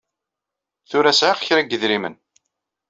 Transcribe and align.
Tura 0.89 1.11
sɛiɣ 1.19 1.37
kra 1.45 1.61
n 1.63 1.67
yedrimen. 1.71 2.15